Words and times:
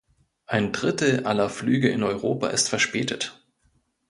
Ein 0.47 0.71
Drittel 0.71 1.27
aller 1.27 1.47
Flüge 1.47 1.89
in 1.89 2.01
Europa 2.01 2.47
ist 2.47 2.69
verspätet. 2.69 3.39